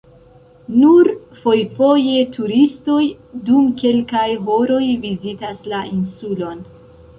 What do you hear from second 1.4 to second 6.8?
fojfoje turistoj dum kelkaj horoj vizitas la insulon.